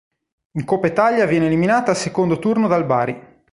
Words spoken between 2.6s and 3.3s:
dal Bari.